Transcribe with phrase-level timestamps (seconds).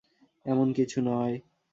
[0.45, 1.35] এমন কিছু নয়।